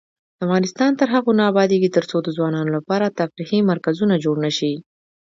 افغانستان 0.43 0.91
تر 0.99 1.07
هغو 1.13 1.31
نه 1.39 1.43
ابادیږي، 1.51 1.89
ترڅو 1.97 2.17
د 2.23 2.27
ځوانانو 2.37 2.69
لپاره 2.77 3.15
تفریحي 3.19 3.59
مرکزونه 3.71 4.15
جوړ 4.23 4.35
نشي. 4.45 4.73